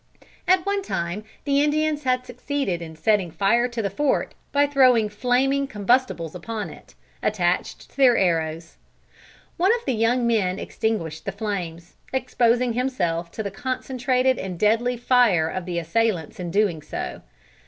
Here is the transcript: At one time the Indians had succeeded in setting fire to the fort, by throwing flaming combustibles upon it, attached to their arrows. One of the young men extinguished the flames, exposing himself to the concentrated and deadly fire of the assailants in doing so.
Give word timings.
At 0.47 0.65
one 0.65 0.81
time 0.81 1.23
the 1.43 1.61
Indians 1.63 2.05
had 2.05 2.25
succeeded 2.25 2.81
in 2.81 2.95
setting 2.95 3.29
fire 3.29 3.67
to 3.67 3.83
the 3.83 3.89
fort, 3.91 4.33
by 4.51 4.65
throwing 4.65 5.09
flaming 5.09 5.67
combustibles 5.67 6.33
upon 6.33 6.71
it, 6.71 6.95
attached 7.21 7.91
to 7.91 7.97
their 7.97 8.17
arrows. 8.17 8.77
One 9.57 9.71
of 9.75 9.85
the 9.85 9.93
young 9.93 10.25
men 10.25 10.57
extinguished 10.57 11.25
the 11.25 11.31
flames, 11.31 11.97
exposing 12.11 12.73
himself 12.73 13.29
to 13.33 13.43
the 13.43 13.51
concentrated 13.51 14.39
and 14.39 14.57
deadly 14.57 14.97
fire 14.97 15.47
of 15.47 15.67
the 15.67 15.77
assailants 15.77 16.39
in 16.39 16.49
doing 16.49 16.81
so. 16.81 17.21